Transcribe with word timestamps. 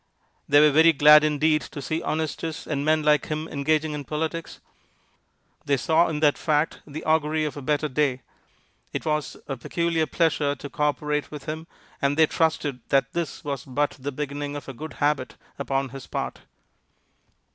They 0.49 0.59
were 0.59 0.71
very 0.71 0.93
glad 0.93 1.23
indeed 1.23 1.61
to 1.61 1.79
see 1.79 2.01
Honestus 2.01 2.65
and 2.65 2.83
men 2.83 3.03
like 3.03 3.27
him 3.27 3.47
engaging 3.47 3.93
in 3.93 4.03
politics. 4.03 4.59
They 5.65 5.77
saw 5.77 6.07
in 6.07 6.21
that 6.21 6.39
fact 6.39 6.81
the 6.87 7.03
augury 7.05 7.45
of 7.45 7.55
a 7.55 7.61
better 7.61 7.87
day. 7.87 8.23
It 8.93 9.05
was 9.05 9.37
a 9.47 9.57
peculiar 9.57 10.07
pleasure 10.07 10.55
to 10.55 10.69
co 10.71 10.85
operate 10.85 11.29
with 11.29 11.45
him, 11.45 11.67
and 12.01 12.17
they 12.17 12.25
trusted 12.25 12.79
that 12.89 13.13
this 13.13 13.43
was 13.43 13.63
but 13.63 13.95
the 13.99 14.11
beginning 14.11 14.55
of 14.55 14.67
a 14.67 14.73
good 14.73 14.93
habit 14.93 15.35
upon 15.59 15.89
his 15.89 16.07
part. 16.07 16.39